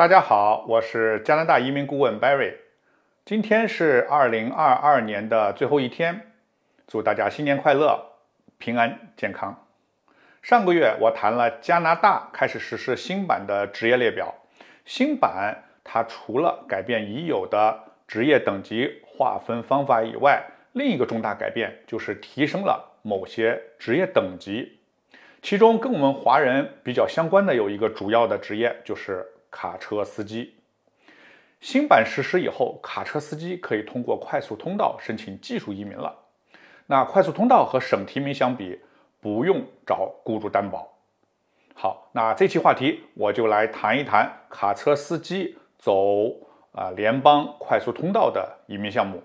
[0.00, 2.54] 大家好，我是加拿大移民顾问 Barry。
[3.26, 6.32] 今天是二零二二年的最后一天，
[6.86, 8.00] 祝大家新年快乐，
[8.56, 9.66] 平安健康。
[10.40, 14.34] 上个月我谈了加拿大开始实施新版的职业列表，
[14.86, 20.42] 新版它除了改变已有的职业等级划分方法以外，
[20.72, 24.78] 另一个重大改变就是提升了某些职业等级，
[25.42, 30.54] 其中跟我们华人比较相关的有一个主要的职业就是卡车司机。
[31.60, 36.16] 新版实施以后，卡车司机可以通过快速通道申请技术移民了。
[36.86, 38.80] 那快速通道和省提名相比，
[39.20, 40.88] 不用找雇主担保。
[41.74, 46.30] 好，那这期话题我就来谈一谈卡车司机走
[46.72, 49.22] 啊联邦快速通道的移民项目。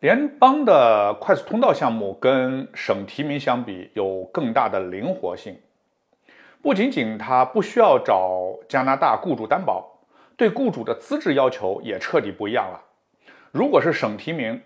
[0.00, 5.58] 联邦的快速通道项目跟省提名相比有更大的灵活性，
[6.62, 9.92] 不仅仅它不需要找加拿大雇主担保。
[10.36, 12.82] 对雇主的资质要求也彻底不一样了。
[13.52, 14.60] 如果是省提名，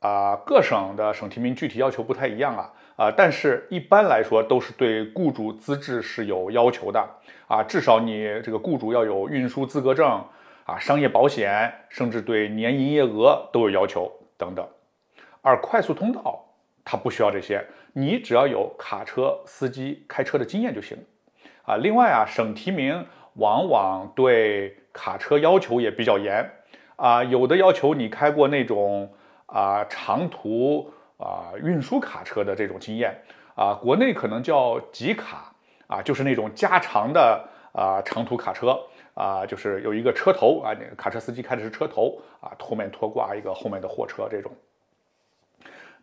[0.00, 7.08] 啊，各省的省提名具体要求不太一样啊，啊，但是一般来说都是对雇主资质是有要求的
[7.46, 10.24] 啊，至少你这个雇主要有运输资格证
[10.64, 14.68] 啊，商业保险，甚至对年营业额都有要求等等。
[15.42, 16.44] 而快速通道
[16.84, 20.98] 它不需要这些，你只要有卡车司机开车的经验就行
[21.64, 21.76] 啊。
[21.76, 26.50] 另外啊，省提名往往对卡车要求也比较严
[26.96, 29.12] 啊，有的要求你开过那种
[29.46, 33.22] 啊长途啊运输卡车的这种经验
[33.56, 35.52] 啊，国内可能叫集卡
[35.86, 38.78] 啊，就是那种加长的啊长途卡车
[39.14, 44.52] 啊，就是有一个车头啊，那卡车司机开的是车头啊，后面拖挂一个后面的货车这种。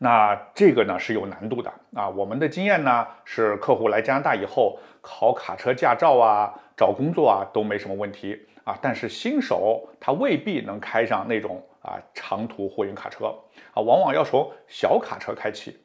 [0.04, 8.48] 那这个呢是有难度的啊，我们的经验呢是客户来加拿大以后考卡车驾照啊，找工作啊都没什么问题。
[8.64, 13.26] 啊，但是新手他未必能开上那种啊长途货运卡车
[13.74, 15.80] 啊，往往要从小卡车开起，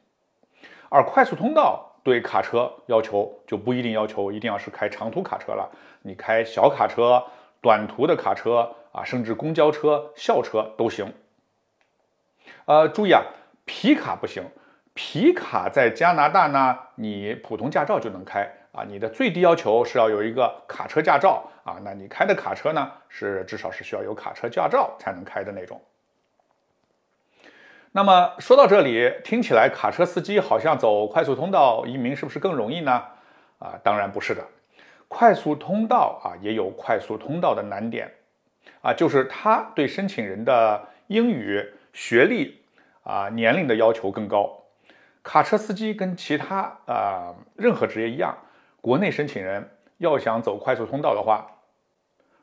[0.89, 5.71] 而快速通道对卡车要求就不一定要求一定要是开长途卡车了，
[6.03, 7.23] 你开小卡车、
[7.61, 11.13] 短途的卡车啊，甚至公交车、校车都行。
[12.65, 13.23] 呃，注意啊，
[13.67, 14.43] 皮卡不行，
[14.95, 18.49] 皮卡在加拿大呢，你普通驾照就能开。
[18.71, 25.81] 啊，你的最低要求是要有一个卡车驾照啊，那你开的卡车呢，是至少是需要有卡车驾照才能开的那种。
[27.91, 33.03] 那么说到这里，听起来卡车司机好像走快速通道移民是不是更容易呢？
[33.57, 34.43] 啊，当然不是的，
[35.07, 38.11] 快速通道啊也有快速通道的难点
[38.81, 42.61] 啊，就是它对申请人的英语、学历
[43.07, 44.65] 啊、年龄的要求更高。
[45.23, 48.37] 卡车司机跟其他啊任何职业一样。
[48.81, 49.65] 国内申请人
[49.97, 51.49] 要想走快速通道的话，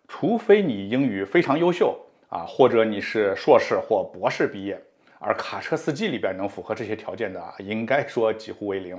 [0.09, 1.99] 除非你英语非常优秀
[2.31, 4.83] 啊，或者你是硕士或博士毕业，
[5.19, 8.99] 而卡车司机里边能符合这些条件的，应该说几乎为零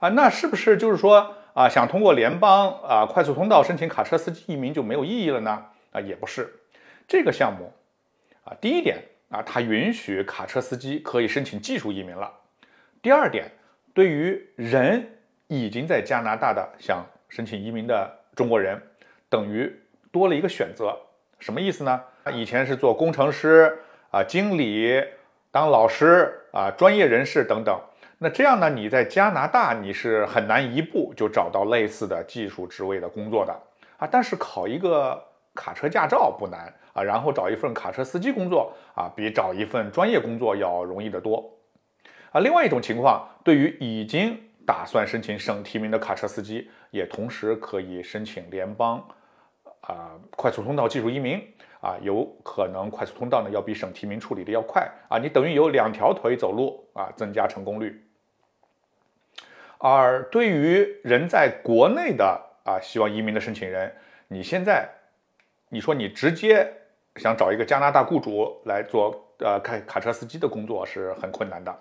[0.00, 0.10] 啊。
[0.10, 5.64] 那是不是就是说啊，想通过联邦啊快速通道申请卡车司机移民就没有意义了呢？
[5.92, 6.60] 啊，也不是。
[7.06, 7.72] 这个项目
[8.44, 12.32] 啊，第一点啊，它允许卡车司机可以申请技术移民了。
[13.02, 13.50] 第二点，
[13.94, 15.14] 对于人。
[15.50, 18.06] 已经在加拿大的想申请移民的
[18.36, 18.78] 中国人，
[19.30, 19.74] 等于
[20.12, 20.94] 多了一个选择。
[21.38, 22.02] 什么意思呢？
[22.34, 23.78] 以前是做工程师
[24.10, 25.02] 啊、经理、
[25.50, 27.80] 当老师啊、专业人士等等。
[28.18, 33.58] 那这样呢，你在加拿大你是很难一步就找到类似的技术职位的工作的
[33.96, 34.06] 啊。
[34.06, 35.18] 但是考一个
[35.54, 41.48] 卡车驾照不难啊，然后找一份卡车司机工作啊，比找一份专业工作要容易得多
[42.32, 42.40] 啊。
[42.40, 44.36] 另外一种情况，对于已经
[44.66, 49.06] 打算申请省提名的卡车司机，也同时可以申请联邦
[49.82, 51.40] 啊快速通道技术移民
[51.80, 58.04] 啊，有可能快速通道呢要比省提名处理的要快啊，你等于有两条腿走路啊，增加成功率。
[59.78, 63.94] 而对于人在国内的啊希望移民的申请人，
[64.26, 64.88] 你现在
[65.68, 66.68] 你说你直接
[67.18, 71.76] 想找一个加拿大雇主来做呃开卡车司机的工作是很困难的。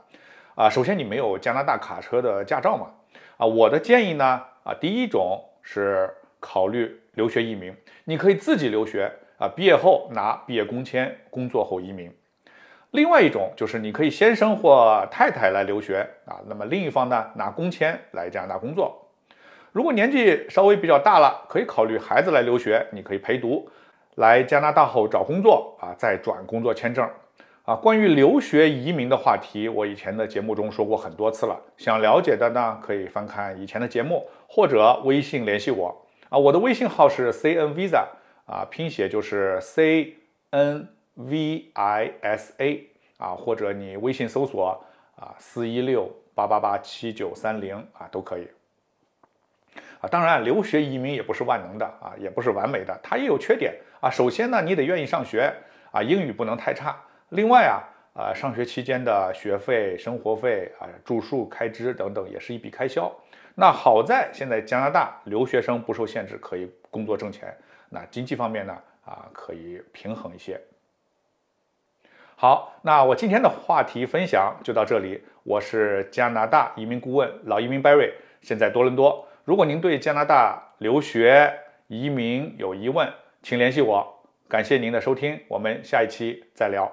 [0.55, 2.87] 啊，首先你没有加拿大卡车的驾照嘛？
[3.37, 7.75] 啊，我的建议呢，啊，第一种是考虑留学移民，
[8.05, 12.11] 你可以自己留学啊，毕业后拿毕业工签，工作后移民。
[12.91, 19.09] 另外一种就是你可以先生或太太来留学啊，那么另一方呢拿工签来加拿大工作。
[19.73, 23.69] 如果年纪稍微比较大了，可以考虑孩子来留学，你可以陪读，
[24.17, 27.07] 来加拿大后找工作啊，再转工作签证。
[27.63, 31.59] 啊，关于留学移民的话题，我以前的节目中说过很多次了。
[31.75, 36.05] 想了解的呢，可以翻看以前的节目，或者微信联系我。
[36.29, 38.05] 啊，我的微信号是 C N Visa
[38.45, 40.15] 啊，拼写就是 C
[40.51, 42.87] N V I S A
[43.17, 44.83] 啊，或者你微信搜索
[45.15, 48.47] 啊四一六八八八七九三零啊都可以。
[49.99, 54.09] 啊，当然，留学移民也不是万能的啊，也不是完美的，它也有缺点啊。
[54.09, 55.51] 首先呢，你得愿意上学
[55.91, 56.95] 啊，英语不能太差。
[57.29, 57.81] 另外啊，
[58.13, 63.11] 呃，上学期间的学费、生活费啊、住宿开支等等，也是一笔开销。
[63.55, 67.55] 那好在现在加拿大留学生不受限制，可以工作挣钱。
[67.89, 70.61] 那经济方面呢，啊，可以平衡一些。
[72.35, 75.23] 好，那我今天的话题分享就到这里。
[75.41, 78.11] 我是加拿大移民顾问老移民 Barry，
[78.41, 79.27] 现在多伦多。
[79.47, 81.57] 如果您对加拿大留学
[81.87, 83.09] 移民有疑问，
[83.41, 84.05] 请联系我。
[84.49, 86.91] 感谢您的收听，我们下一期再聊。